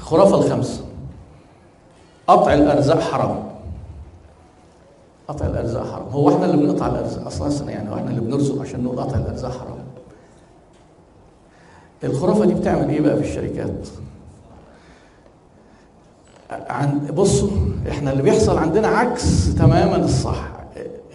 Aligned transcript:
خرافة 0.00 0.34
الخمسة 0.38 0.84
قطع 2.26 2.54
الأرزاق 2.54 3.00
حرام. 3.00 3.42
قطع 5.28 5.46
الأرزاق 5.46 5.86
حرام. 5.92 6.08
هو 6.08 6.28
إحنا 6.28 6.44
اللي 6.46 6.56
بنقطع 6.56 6.86
الأرزاق 6.86 7.26
أصلا 7.26 7.70
يعني 7.70 7.94
إحنا 7.94 8.10
اللي 8.10 8.20
بنرزق 8.20 8.60
عشان 8.60 8.84
نقول 8.84 8.98
قطع 9.00 9.16
الأرزاق 9.18 9.50
حرام. 9.50 9.78
الخرافة 12.04 12.44
دي 12.44 12.54
بتعمل 12.54 12.88
إيه 12.88 13.00
بقى 13.00 13.16
في 13.16 13.22
الشركات؟ 13.28 13.88
عن 16.50 16.98
بصوا 17.16 17.48
إحنا 17.88 18.12
اللي 18.12 18.22
بيحصل 18.22 18.58
عندنا 18.58 18.88
عكس 18.88 19.54
تماما 19.54 19.96
الصح. 19.96 20.50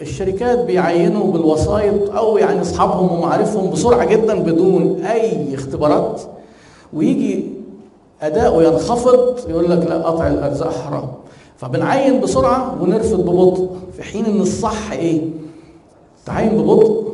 الشركات 0.02 0.60
بيعينوا 0.60 1.32
بالوسائط 1.32 2.10
أو 2.10 2.38
يعني 2.38 2.62
أصحابهم 2.62 3.12
ومعارفهم 3.12 3.70
بسرعة 3.72 4.06
جدا 4.06 4.40
بدون 4.40 5.02
أي 5.06 5.56
اختبارات. 5.56 6.22
ويجي 6.96 7.46
اداؤه 8.22 8.64
ينخفض 8.64 9.50
يقول 9.50 9.72
لك 9.72 9.86
لا 9.88 9.96
قطع 10.08 10.28
الارزاق 10.28 10.72
حرام. 10.74 11.08
فبنعين 11.58 12.22
بسرعة 12.22 12.76
ونرفض 12.82 13.20
ببطء. 13.20 13.70
في 13.98 14.04
حين 14.04 14.26
إن 14.26 14.42
الصح 14.42 14.92
إيه؟ 14.92 15.22
تعين 16.26 16.58
ببطء 16.62 17.06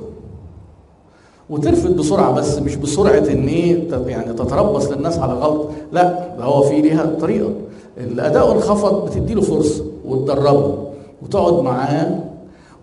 وترفض 1.49 1.91
بسرعة 1.95 2.31
بس 2.31 2.57
مش 2.59 2.75
بسرعة 2.75 3.17
إن 3.31 3.47
إيه؟ 3.47 3.89
يعني 4.07 4.33
تتربص 4.33 4.85
للناس 4.91 5.19
على 5.19 5.33
غلط 5.33 5.69
لا 5.91 6.35
ده 6.37 6.43
هو 6.43 6.61
في 6.61 6.81
ليها 6.81 7.05
طريقة. 7.21 7.49
الأداء 7.97 8.51
انخفض 8.51 9.05
بتدي 9.05 9.33
له 9.33 9.41
فرصة 9.41 9.83
وتدربه 10.05 10.77
وتقعد 11.23 11.53
معاه 11.63 12.19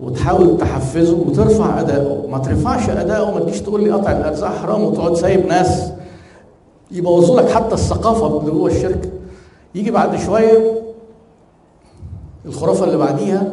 وتحاول 0.01 0.59
تحفزه 0.59 1.17
وترفع 1.27 1.81
اداؤه 1.81 2.27
ما 2.31 2.39
ترفعش 2.39 2.91
اداؤه 2.91 3.35
ما 3.35 3.41
تجيش 3.41 3.61
تقول 3.61 3.85
لي 3.85 3.91
قطع 3.91 4.13
الارزاق 4.13 4.51
حرام 4.51 4.83
وتقعد 4.85 5.15
سايب 5.17 5.47
ناس. 5.47 5.91
يبوظوا 6.91 7.41
لك 7.41 7.49
حتى 7.51 7.75
الثقافة 7.75 8.41
اللي 8.41 8.51
جوه 8.51 8.71
الشركة. 8.71 9.09
يجي 9.75 9.91
بعد 9.91 10.17
شوية 10.17 10.83
الخرافة 12.47 12.85
اللي 12.85 12.97
بعديها 12.97 13.51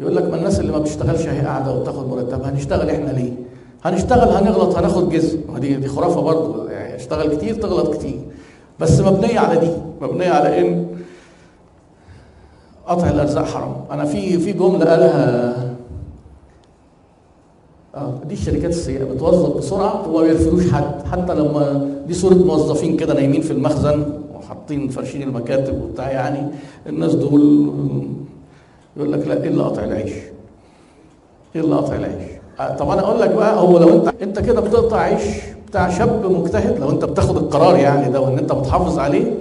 يقول 0.00 0.16
لك 0.16 0.24
ما 0.30 0.36
الناس 0.36 0.60
اللي 0.60 0.72
ما 0.72 0.78
بتشتغلش 0.78 1.20
هي 1.26 1.40
قاعدة 1.46 1.72
وبتاخد 1.76 2.08
مرتبها 2.08 2.50
هنشتغل 2.50 2.90
إحنا 2.90 3.10
ليه؟ 3.10 3.32
هنشتغل 3.84 4.28
هنغلط 4.28 4.76
هناخد 4.76 5.08
جزء. 5.08 5.40
دي 5.58 5.74
دي 5.74 5.88
خرافة 5.88 6.20
برضه. 6.20 6.70
يعني 6.70 6.96
اشتغل 6.96 7.36
كتير 7.36 7.54
تغلط 7.54 7.94
كتير. 7.94 8.20
بس 8.80 9.00
مبنية 9.00 9.38
على 9.38 9.60
دي 9.60 9.70
مبنية 10.00 10.30
على 10.30 10.60
إن 10.60 10.86
قطع 12.86 13.10
الأرزاق 13.10 13.44
حرام. 13.44 13.74
أنا 13.90 14.04
في 14.04 14.38
في 14.38 14.52
جملة 14.52 14.84
قالها 14.84 15.63
دي 18.34 18.40
الشركات 18.40 18.70
السيئة 18.70 19.04
بتوظف 19.04 19.56
بسرعة 19.56 20.08
وما 20.08 20.22
بيرفدوش 20.22 20.72
حد. 20.72 20.94
حتى 21.12 21.34
لما 21.34 21.88
دي 22.06 22.14
صورة 22.14 22.34
موظفين 22.34 22.96
كده 22.96 23.14
نايمين 23.14 23.40
في 23.40 23.50
المخزن 23.50 24.04
وحاطين 24.34 24.88
فرشين 24.88 25.22
المكاتب 25.22 25.82
وبتاع 25.82 26.10
يعني 26.10 26.46
الناس 26.88 27.14
دول 27.14 27.70
يقول 28.96 29.12
لك 29.12 29.26
لا 29.28 29.34
الا 29.44 29.64
قطع 29.64 29.84
العيش؟ 29.84 30.12
الا 31.56 31.76
قطع 31.76 31.94
العيش؟ 31.94 32.30
طب 32.78 32.88
أنا 32.90 33.00
أقول 33.00 33.20
لك 33.20 33.30
بقى 33.30 33.60
هو 33.60 33.78
لو 33.78 33.88
أنت 33.88 34.12
أنت 34.22 34.38
كده 34.40 34.60
بتقطع 34.60 34.96
عيش 35.00 35.22
بتاع 35.68 35.88
شاب 35.90 36.26
مجتهد 36.32 36.80
لو 36.80 36.90
أنت 36.90 37.04
بتاخد 37.04 37.36
القرار 37.36 37.76
يعني 37.76 38.12
ده 38.12 38.20
وإن 38.20 38.38
أنت 38.38 38.52
بتحافظ 38.52 38.98
عليه 38.98 39.34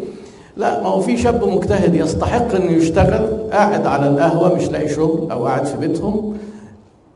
لا 0.57 0.81
ما 0.83 0.89
هو 0.89 0.99
في 1.01 1.17
شاب 1.17 1.43
مجتهد 1.43 1.95
يستحق 1.95 2.55
إنه 2.55 2.71
يشتغل 2.71 3.27
قاعد 3.51 3.85
على 3.85 4.09
القهوة 4.09 4.55
مش 4.55 4.69
لاقي 4.71 4.89
شغل 4.89 5.31
أو 5.31 5.45
قاعد 5.45 5.65
في 5.65 5.77
بيتهم 5.77 6.33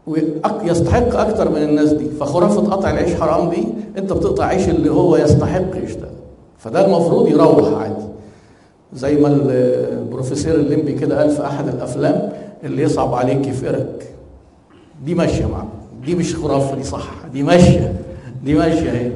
ويستحق 0.08 1.16
أكتر 1.16 1.50
من 1.50 1.58
الناس 1.64 1.92
دي. 1.94 2.10
فخرافة 2.10 2.62
قطع 2.62 2.90
العيش 2.92 3.16
حرام 3.16 3.50
دي 3.50 3.64
أنت 3.98 4.14
بتقطع 4.14 4.46
عيش 4.46 4.70
اللي 4.70 4.92
هو 4.92 5.18
يستحق 5.18 5.84
يشتغل. 5.84 6.10
فده 6.58 6.86
المفروض 6.86 7.28
يروح 7.28 7.82
عادي. 7.82 8.06
زي 8.94 9.16
ما 9.16 9.28
البروفيسور 9.28 10.54
الليمبي 10.56 10.94
كده 10.94 11.20
قال 11.22 11.30
في 11.30 11.46
أحد 11.46 11.68
الأفلام 11.68 12.30
اللي 12.64 12.84
يصعب 12.84 13.14
عليك 13.14 13.48
يفقرك 13.48 14.14
دي 15.06 15.16
ماشية 15.16 15.46
معاه. 15.46 15.68
دي 16.06 16.16
مش 16.16 16.36
خرافة 16.36 16.76
دي 16.76 16.84
صح. 16.84 17.08
دي 17.34 17.44
ماشية. 17.44 17.94
دي 18.44 18.54
ماشية 18.54 18.90
اهي 18.90 19.12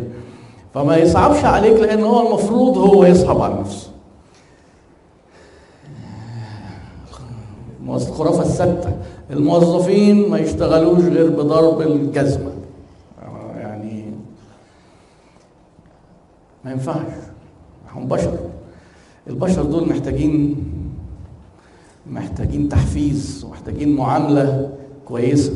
فما 0.74 0.98
يصعبش 0.98 1.46
عليك 1.46 1.80
لأن 1.80 2.04
هو 2.04 2.28
المفروض 2.28 2.78
هو 2.78 3.06
يصعب 3.06 3.42
على 3.42 3.54
نفسه. 3.60 3.88
الخرافه 7.90 8.42
السادسه 8.42 8.98
الموظفين 9.32 10.30
ما 10.30 10.38
يشتغلوش 10.38 11.04
غير 11.04 11.30
بضرب 11.30 11.82
الجزمة. 11.82 12.52
يعني 13.58 14.06
ما 16.66 16.72
ينفعش. 16.72 17.12
هم 17.96 18.08
بشر. 18.08 18.38
البشر 19.28 19.64
دول 19.64 19.90
محتاجين 19.90 20.56
محتاجين 22.08 22.70
تحفيز 22.70 23.44
ومحتاجين 23.46 23.96
معاملة 23.96 24.72
كويسة. 25.06 25.54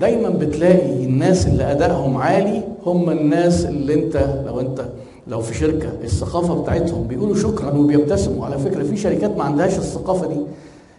دايما 0.00 0.28
بتلاقي 0.28 1.04
الناس 1.04 1.46
اللي 1.46 1.72
أدائهم 1.72 2.16
عالي 2.16 2.62
هم 2.86 3.10
الناس 3.10 3.64
اللي 3.64 3.94
أنت 3.94 4.28
لو 4.46 4.60
أنت 4.60 4.84
لو 5.28 5.40
في 5.40 5.54
شركة 5.54 5.88
الثقافة 6.04 6.62
بتاعتهم 6.62 7.06
بيقولوا 7.06 7.34
شكرا 7.36 7.70
وبيبتسموا. 7.74 8.46
على 8.46 8.58
فكرة 8.58 8.82
في 8.82 8.96
شركات 8.96 9.36
ما 9.36 9.44
عندهاش 9.44 9.78
الثقافة 9.78 10.26
دي. 10.26 10.36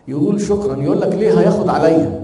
يقول 0.07 0.41
شكرا 0.41 0.81
يقول 0.83 1.01
لك 1.01 1.15
ليه 1.15 1.39
هياخد 1.39 1.69
عليا؟ 1.69 2.21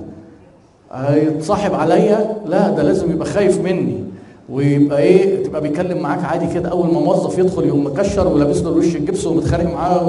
هيتصاحب 0.92 1.74
عليا؟ 1.74 2.38
لا 2.48 2.70
ده 2.70 2.84
لازم 2.84 3.12
يبقى 3.12 3.26
خايف 3.28 3.62
مني. 3.62 4.04
ويبقى 4.50 5.00
إيه 5.02 5.44
تبقى 5.44 5.62
بيتكلم 5.62 5.98
معاك 6.02 6.24
عادي 6.24 6.54
كده. 6.54 6.70
أول 6.70 6.88
ما 6.94 7.00
موظف 7.00 7.38
يدخل 7.38 7.66
يقوم 7.66 7.86
مكشر 7.86 8.28
ولابس 8.28 8.62
له 8.62 8.70
الوش 8.70 8.96
الجبس 8.96 9.26
ومتخانق 9.28 9.74
معاه 9.74 10.08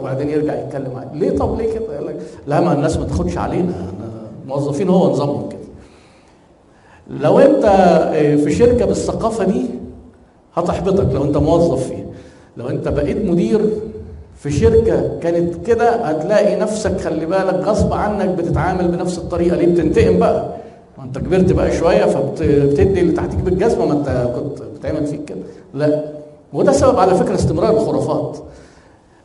وبعدين 0.00 0.28
يرجع 0.28 0.54
يتكلم 0.64 0.90
معاه 0.94 1.08
ليه 1.14 1.30
طب 1.30 1.58
ليه 1.58 1.72
كده؟ 1.74 1.94
يقول 1.94 2.06
لك 2.06 2.16
لا 2.46 2.60
ما 2.60 2.72
الناس 2.72 2.96
ما 2.96 3.04
تاخدش 3.04 3.38
علينا. 3.38 3.72
الموظفين 4.42 4.88
هو 4.88 5.10
نظامهم 5.10 5.48
كده. 5.48 5.60
لو 7.20 7.38
انت 7.38 7.64
في 8.44 8.50
شركة 8.54 8.84
بالثقافة 8.84 9.44
دي 9.44 9.66
هتحبطك 10.54 11.14
لو 11.14 11.24
انت 11.24 11.36
موظف 11.36 11.86
فيها. 11.88 12.04
لو 12.56 12.68
انت 12.68 12.88
بقيت 12.88 13.24
مدير 13.24 13.60
في 14.36 14.50
شركة 14.50 15.18
كانت 15.22 15.66
كده 15.66 15.90
هتلاقي 15.90 16.56
نفسك 16.60 17.00
خلي 17.00 17.26
بالك 17.26 17.54
غصب 17.54 17.92
عنك 17.92 18.28
بتتعامل 18.28 18.88
بنفس 18.88 19.18
الطريقة 19.18 19.56
ليه 19.56 19.66
بتنتقم 19.66 20.18
بقى. 20.18 20.56
ما 20.98 21.04
انت 21.04 21.18
كبرت 21.18 21.52
بقى 21.52 21.72
شوية 21.72 22.04
فبتدي 22.04 23.00
اللي 23.00 23.12
تحتيك 23.12 23.38
بالجزمة 23.40 23.86
ما 23.86 23.92
انت 23.92 24.30
كنت 24.36 24.62
بتعمل 24.78 25.06
فيك 25.06 25.24
كده. 25.24 25.38
لا. 25.74 26.04
وده 26.52 26.72
سبب 26.72 26.98
على 26.98 27.14
فكرة 27.14 27.34
استمرار 27.34 27.70
الخرافات. 27.70 28.36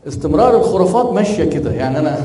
استمرار 0.08 0.56
الخرافات 0.58 1.14
ماشية 1.14 1.44
كده. 1.44 1.72
يعني 1.72 2.00
أنا 2.00 2.18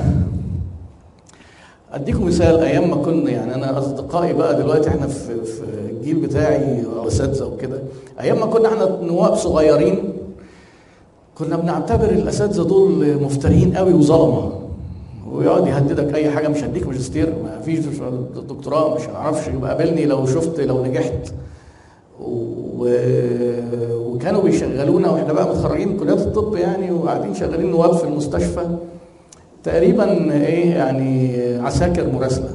أديكم 1.93 2.27
مثال 2.27 2.59
أيام 2.61 2.91
ما 2.91 2.97
كنا 2.97 3.31
يعني 3.31 3.55
أنا 3.55 3.79
أصدقائي 3.79 4.33
بقى 4.33 4.57
دلوقتي 4.63 4.89
إحنا 4.89 5.07
في 5.07 5.45
في 5.45 5.63
الجيل 5.91 6.17
بتاعي 6.17 6.83
اساتذه 7.07 7.45
وكده 7.47 7.79
أيام 8.21 8.41
ما 8.41 8.47
كنا 8.47 8.69
إحنا 8.69 8.99
نواب 9.03 9.35
صغيرين 9.35 10.13
كنا 11.39 11.57
بنعتبر 11.57 12.11
الأساتذة 12.11 12.63
دول 12.63 13.23
مفترين 13.23 13.77
قوي 13.77 13.93
وظلمة. 13.95 14.53
ويقعد 15.33 15.67
يهددك 15.67 16.15
أي 16.15 16.31
حاجة 16.31 16.49
مش 16.49 16.65
هديك 16.65 16.87
ماجستير 16.87 17.33
ما 17.45 17.61
فيش 17.61 17.79
دكتوراه 18.49 18.95
مش 18.95 19.03
هعرفش 19.09 19.49
يبقى 19.49 19.71
قابلني 19.71 20.07
لو 20.07 20.27
شفت 20.27 20.61
لو 20.61 20.85
نجحت. 20.85 21.33
و... 22.21 22.89
وكانوا 23.95 24.43
بيشغلونا 24.43 25.11
وإحنا 25.11 25.33
بقى 25.33 25.49
متخرجين 25.49 25.97
كليات 25.97 26.19
الطب 26.19 26.55
يعني 26.57 26.93
وقاعدين 26.93 27.35
شغالين 27.35 27.71
نواب 27.71 27.93
في 27.95 28.05
المستشفى. 28.05 28.67
تقريبا 29.65 30.33
إيه 30.33 30.71
يعني 30.71 31.37
عساكر 31.59 32.13
مراسلة. 32.13 32.51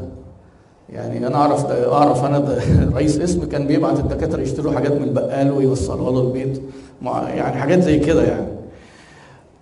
يعني 0.89 1.27
أنا 1.27 1.35
أعرف 1.35 1.66
أعرف 1.71 2.25
أنا 2.25 2.57
رئيس 2.95 3.19
اسم 3.19 3.45
كان 3.45 3.67
بيبعت 3.67 3.99
الدكاترة 3.99 4.41
يشتروا 4.41 4.71
حاجات 4.71 4.91
من 4.91 5.03
البقال 5.03 5.51
ويوصلوها 5.51 6.11
له 6.11 6.21
البيت. 6.21 6.61
يعني 7.03 7.57
حاجات 7.57 7.79
زي 7.84 7.99
كده 7.99 8.23
يعني. 8.23 8.47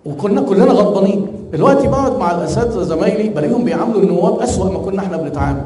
وكنا 0.06 0.40
كلنا 0.40 0.72
غضبانين. 0.72 1.26
دلوقتي 1.52 1.88
بقعد 1.88 2.18
مع 2.18 2.30
الأساتذة 2.30 2.82
زمايلي 2.82 3.28
بلاقيهم 3.28 3.64
بيعاملوا 3.64 4.00
النواب 4.00 4.38
أسوأ 4.40 4.70
ما 4.70 4.78
كنا 4.78 5.00
إحنا 5.00 5.16
بنتعامل. 5.16 5.64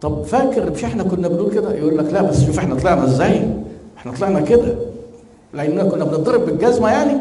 طب 0.00 0.22
فاكر 0.22 0.70
مش 0.70 0.84
إحنا 0.84 1.02
كنا 1.02 1.28
بنقول 1.28 1.54
كده؟ 1.54 1.74
يقول 1.74 1.98
لك 1.98 2.12
لا 2.12 2.22
بس 2.22 2.44
شوف 2.44 2.58
إحنا 2.58 2.74
طلعنا 2.74 3.04
إزاي؟ 3.04 3.50
إحنا 3.98 4.12
طلعنا 4.12 4.40
كده. 4.40 4.74
لأننا 5.54 5.84
كنا 5.84 6.04
بنضرب 6.04 6.46
بالجزمة 6.46 6.90
يعني. 6.90 7.12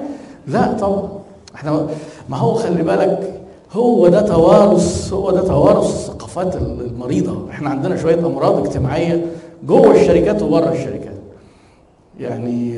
لا 0.48 0.74
طبعا. 0.74 1.10
إحنا 1.56 1.88
ما 2.30 2.38
هو 2.38 2.54
خلي 2.54 2.84
بالك 2.84 3.34
هو 3.74 4.08
ده 4.08 4.22
توارث 4.22 5.14
هو 5.14 5.32
ده 5.32 5.42
توارث 5.48 5.86
الثقافات 5.86 6.56
المريضة. 6.56 7.38
إحنا 7.52 7.70
عندنا 7.70 7.98
شوية 7.98 8.20
أمراض 8.26 8.66
اجتماعية 8.68 9.26
جوه 9.68 9.92
الشركات 9.96 10.42
وبره 10.42 10.72
الشركات. 10.72 11.18
يعني 12.20 12.74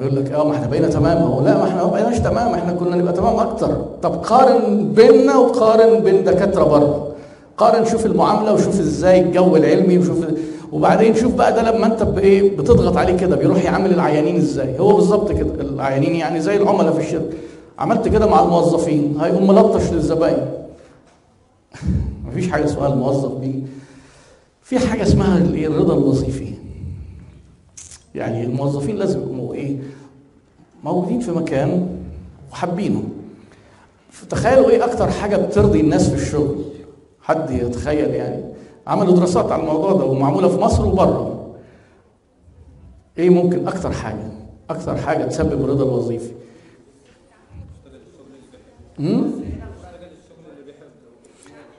يقول 0.00 0.16
لك 0.16 0.32
آه 0.32 0.44
ما 0.48 0.54
إحنا 0.54 0.66
بقينا 0.66 0.88
تمام. 0.88 1.22
هو 1.22 1.40
لا 1.44 1.58
ما 1.58 1.64
إحنا 1.64 1.84
ما 1.84 1.90
بقيناش 1.90 2.18
تمام. 2.18 2.54
إحنا 2.54 2.72
كنا 2.72 2.96
نبقى 2.96 3.12
تمام 3.12 3.36
أكتر. 3.36 3.76
طب 4.02 4.14
قارن 4.14 4.88
بيننا 4.94 5.36
وقارن 5.36 6.00
بين 6.00 6.24
دكاترة 6.24 6.64
بره. 6.64 7.08
قارن 7.56 7.84
شوف 7.84 8.06
المعاملة 8.06 8.52
وشوف 8.52 8.80
إزاي 8.80 9.20
الجو 9.20 9.56
العلمي 9.56 9.98
وشوف 9.98 10.16
وبعدين 10.72 11.14
شوف 11.14 11.34
بقى 11.34 11.52
ده 11.52 11.70
لما 11.70 11.86
أنت 11.86 12.02
بإيه 12.02 12.56
بتضغط 12.56 12.96
عليه 12.96 13.16
كده 13.16 13.36
بيروح 13.36 13.64
يعامل 13.64 13.90
العيانين 13.94 14.36
إزاي. 14.36 14.78
هو 14.80 14.92
بالظبط 14.96 15.32
كده. 15.32 15.50
العيانين 15.60 16.14
يعني 16.14 16.40
زي 16.40 16.56
العملاء 16.56 16.92
في 16.92 17.00
الشركة. 17.00 17.24
عملت 17.78 18.08
كده 18.08 18.26
مع 18.26 18.40
الموظفين. 18.42 19.20
هيقوم 19.20 19.46
ملطش 19.46 19.92
للزباين. 19.92 20.46
مفيش 22.26 22.48
حاجة 22.48 22.64
اسمها 22.64 22.88
الموظف 22.88 23.32
بيه 23.32 23.62
في 24.62 24.78
حاجة 24.78 25.02
اسمها 25.02 25.38
الايه 25.38 25.66
الرضا 25.66 25.94
الوظيفي. 25.94 26.54
يعني 28.14 28.44
الموظفين 28.44 28.96
لازم 28.96 29.22
يبقوا 29.22 29.54
إيه؟ 29.54 29.76
موجودين 30.84 31.20
في 31.20 31.30
مكان 31.30 31.88
وحابينه. 32.52 33.02
تخيلوا 34.30 34.70
إيه 34.70 34.84
أكتر 34.84 35.10
حاجة 35.10 35.36
بترضي 35.36 35.80
الناس 35.80 36.10
في 36.10 36.22
الشغل؟ 36.22 36.56
حد 37.22 37.50
يتخيل 37.50 38.10
يعني؟ 38.10 38.42
عملوا 38.86 39.14
دراسات 39.14 39.52
على 39.52 39.62
الموضوع 39.62 39.92
ده 39.92 40.04
ومعمولة 40.04 40.48
في 40.48 40.60
مصر 40.60 40.86
وبره. 40.86 41.46
إيه 43.18 43.30
ممكن 43.30 43.68
أكتر 43.68 43.92
حاجة؟ 43.92 44.30
أكتر 44.70 44.96
حاجة 44.96 45.24
تسبب 45.24 45.64
الرضا 45.64 45.84
الوظيفي. 45.84 46.32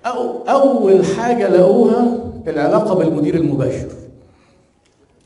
أو 0.06 0.44
أول 0.50 1.06
حاجة 1.06 1.50
لقوها 1.50 2.18
العلاقة 2.48 2.96
بالمدير 2.96 3.36
المباشر. 3.36 3.88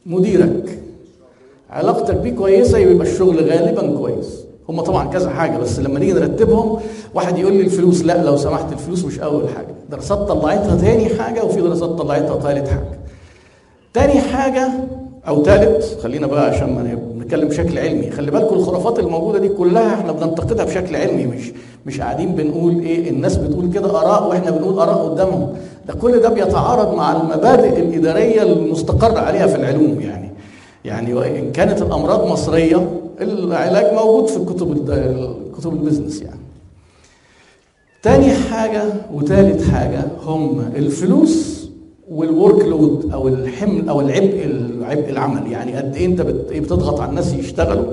مديرك. 0.06 0.80
علاقتك 1.70 2.16
بيه 2.16 2.32
كويسة 2.36 2.78
يبقى 2.78 3.08
الشغل 3.08 3.50
غالبا 3.50 3.98
كويس. 3.98 4.46
هم 4.70 4.82
طبعا 4.82 5.08
كذا 5.08 5.30
حاجة 5.30 5.58
بس 5.58 5.80
لما 5.80 6.00
نيجي 6.00 6.14
نرتبهم 6.14 6.80
واحد 7.14 7.38
يقول 7.38 7.54
لي 7.54 7.62
الفلوس 7.62 8.02
لا 8.04 8.24
لو 8.24 8.38
سمحت 8.38 8.72
الفلوس 8.74 9.06
مش 9.06 9.20
أول 9.20 9.50
حاجة. 9.50 9.76
دراسات 9.90 10.18
طلعتها 10.18 10.76
تاني 10.76 11.06
حاجة 11.10 11.44
وفي 11.44 11.62
دراسات 11.62 11.90
طلعتها 11.90 12.38
تالت 12.54 12.68
حاجة. 12.68 13.00
تاني 13.94 14.22
حاجة 14.22 14.70
أو 15.28 15.44
تالت 15.44 15.98
خلينا 16.04 16.28
بقى 16.28 16.50
عشان 16.50 16.74
ما 16.76 16.82
نتكلم 17.22 17.48
بشكل 17.48 17.80
علمي. 17.80 18.12
خلي 18.12 18.32
بالكم 18.32 18.56
الخرافات 18.56 19.00
الموجودة 19.00 19.40
دي 19.40 19.50
كلها 19.50 19.94
إحنا 19.94 20.12
بننتقدها 20.12 20.66
بشكل 20.66 20.96
علمي 20.96 21.26
مش 21.26 21.52
مش 21.86 22.02
قاعدين 22.02 22.36
بنقول 22.36 22.80
إيه 22.80 23.10
الناس 23.10 23.38
بتقول 23.38 23.74
كده 23.74 24.00
آراء 24.00 24.30
وإحنا 24.30 24.52
بنقول 24.52 24.80
آراء 24.80 25.10
قدامهم. 25.10 25.54
ده 25.88 25.94
كل 25.94 26.20
ده 26.20 26.30
بيتعارض 26.30 26.96
مع 26.96 27.22
المبادئ 27.22 27.80
الإدارية 27.80 28.44
المستقر 28.44 29.18
عليها 29.18 29.48
في 29.48 29.56
العلوم 29.56 29.98
يعني. 30.02 30.30
يعني 30.86 31.14
وإن 31.14 31.52
كانت 31.52 31.82
الأمراض 31.82 32.28
مصرية 32.28 32.90
العلاج 33.22 33.94
موجود 33.94 34.28
في 34.28 34.38
الكتب 34.38 34.90
كتب 35.58 35.74
البيزنس 35.74 36.22
يعني. 36.22 36.40
تاني 38.04 38.30
حاجة 38.34 38.84
وتالت 39.14 39.62
حاجة 39.62 40.02
هم 40.26 40.60
الفلوس 40.76 41.61
وال 42.12 42.66
workload 42.66 43.12
أو 43.14 43.28
الحمل 43.28 43.90
أو 43.90 44.02
العبء 44.02 44.46
العبء 44.46 45.10
العمل. 45.10 45.52
يعني 45.52 45.74
قد 45.74 45.96
إيه 45.96 46.06
أنت 46.06 46.22
بتضغط 46.22 47.00
على 47.00 47.10
الناس 47.10 47.34
يشتغلوا 47.34 47.86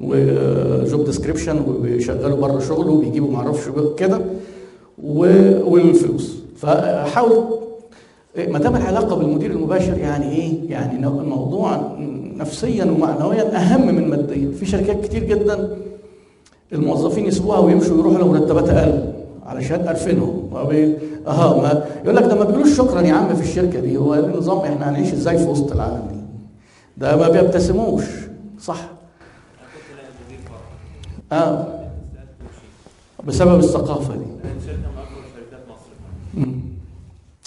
و 0.00 0.26
job 0.26 1.04
description 1.04 1.58
وبيشغلوا 1.68 2.36
بره 2.36 2.58
شغله 2.58 2.92
وبيجيبوا 2.92 3.30
معرفش 3.30 3.68
كده 3.96 4.20
والفلوس. 5.02 6.36
فحاول 6.56 7.44
ما 8.48 8.58
دام 8.58 8.76
العلاقة 8.76 9.16
بالمدير 9.16 9.50
المباشر 9.50 9.98
يعني 9.98 10.32
إيه؟ 10.36 10.70
يعني 10.70 11.06
الموضوع 11.06 11.96
نفسيا 12.36 12.84
ومعنويا 12.84 13.56
أهم 13.56 13.86
من 13.86 14.08
ماديا، 14.08 14.50
في 14.60 14.66
شركات 14.66 15.04
كتير 15.04 15.24
جدا 15.24 15.76
الموظفين 16.72 17.26
يسيبوها 17.26 17.58
ويمشوا 17.58 17.98
يروحوا 17.98 18.18
لمرتبات 18.18 18.68
أقل. 18.68 19.12
علشان 19.46 19.88
قرفينهم 19.88 20.50
آه 21.26 21.60
ما 21.60 21.84
يقول 22.04 22.16
لك 22.16 22.22
ده 22.22 22.34
ما 22.34 22.44
بيقولوش 22.44 22.76
شكرا 22.76 23.00
يا 23.00 23.12
عم 23.14 23.34
في 23.34 23.42
الشركة 23.42 23.80
دي. 23.80 23.96
هو 23.96 24.14
النظام 24.14 24.58
إحنا 24.58 24.90
هنعيش 24.90 25.12
إزاي 25.12 25.38
في 25.38 25.44
وسط 25.44 25.72
العالم 25.72 26.02
دي؟ 26.12 26.20
ده 26.96 27.16
ما 27.16 27.28
بيبتسموش. 27.28 28.04
صح. 28.60 28.80
آه. 31.32 31.66
بسبب 33.26 33.58
الثقافة 33.58 34.14
دي. 34.14 34.24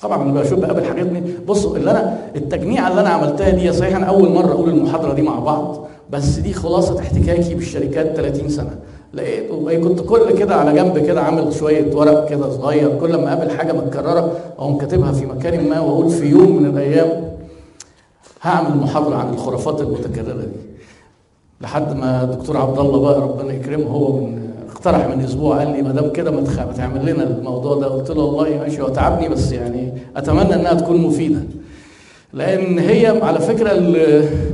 طبعا 0.02 0.24
أنا 0.24 0.42
بشوف 0.42 0.60
بقابل 0.60 0.86
حاجات 0.86 1.06
من 1.06 1.34
بصوا 1.48 1.78
اللي 1.78 1.92
أنا 1.92 2.18
التجميعه 2.36 2.90
اللي 2.90 3.02
أنا 3.02 3.10
عملتها 3.10 3.50
دي 3.50 3.74
صحيح 3.74 3.96
أنا 3.96 4.06
أول 4.06 4.30
مرة 4.32 4.52
أقول 4.52 4.70
المحاضرة 4.70 5.14
دي 5.14 5.22
مع 5.22 5.40
بعض 5.40 5.88
بس 6.10 6.36
دي 6.38 6.54
خلاصة 6.54 7.00
احتكاكي 7.00 7.56
بالشركات 7.56 8.16
30 8.16 8.50
سنة. 8.50 8.80
لقيت 9.14 9.52
كنت 9.84 10.02
كل 10.02 10.38
كده 10.38 10.56
على 10.56 10.74
جنب 10.74 10.98
كده 11.00 11.22
عامل 11.22 11.54
شوية 11.54 11.96
ورق 11.96 12.30
كده 12.30 12.50
صغير 12.50 13.00
كل 13.00 13.16
ما 13.18 13.34
أقابل 13.34 13.52
حاجة 13.52 13.74
متكررة 13.74 14.32
أقوم 14.58 14.78
كاتبها 14.78 15.12
في 15.12 15.26
مكان 15.26 15.70
ما 15.70 15.80
وأقول 15.80 16.10
في 16.10 16.26
يوم 16.26 16.62
من 16.64 16.70
الأيام 16.70 17.34
هعمل 18.42 18.78
محاضرة 18.78 19.16
عن 19.16 19.34
الخرافات 19.34 19.82
المتكررة 19.82 20.42
دي. 20.42 20.48
لحد 21.62 21.96
ما 21.96 22.24
الدكتور 22.24 22.58
عبد 22.58 22.80
الله 22.80 23.00
بقى 23.02 23.22
ربنا 23.22 23.54
يكرمه 23.54 23.88
هو 23.88 24.12
من 24.18 24.50
اقترح 24.72 25.08
من 25.08 25.24
أسبوع 25.24 25.58
قال 25.58 25.68
لي 25.72 25.82
ما 25.82 25.92
دام 25.92 26.12
كده 26.12 26.32
ما 26.32 26.44
تعمل 26.78 27.06
لنا 27.06 27.24
الموضوع 27.24 27.76
ده. 27.76 27.88
قلت 27.88 28.12
له 28.12 28.24
والله 28.24 28.50
ماشي 28.58 28.82
هو 28.82 28.90
تعبني 28.90 29.30
بس 29.30 29.52
يعني 29.52 29.94
أتمنى 30.18 30.54
إنها 30.56 30.74
تكون 30.74 30.98
مفيدة. 30.98 31.40
لأن 32.34 32.80
هي 32.80 33.08
على 33.08 33.40
فكرة 33.40 33.80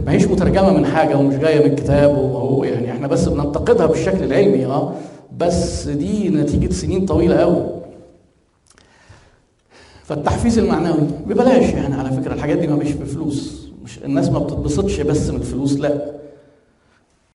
ما 0.05 0.11
هيش 0.11 0.25
مترجمة 0.27 0.73
من 0.73 0.85
حاجة 0.85 1.17
ومش 1.17 1.35
جاية 1.35 1.69
من 1.69 1.75
كتاب 1.75 2.17
وهو 2.17 2.63
يعني 2.63 2.91
إحنا 2.91 3.07
بس 3.07 3.27
بننتقدها 3.27 3.85
بالشكل 3.85 4.23
العلمي 4.23 4.65
آه. 4.65 4.93
بس 5.37 5.87
دي 5.87 6.29
نتيجة 6.29 6.73
سنين 6.73 7.05
طويلة 7.05 7.35
قوي 7.35 7.65
فالتحفيز 10.03 10.59
المعنوي 10.59 11.07
ببلاش 11.27 11.73
يعني 11.73 11.95
على 11.95 12.11
فكرة 12.11 12.33
الحاجات 12.33 12.57
دي 12.57 12.67
ما 12.67 12.75
مش 12.75 12.91
بفلوس. 12.91 13.67
مش 13.83 13.97
الناس 14.05 14.29
ما 14.29 14.39
بتتبسطش 14.39 15.01
بس 15.01 15.29
من 15.29 15.35
الفلوس 15.35 15.73
لا. 15.79 16.18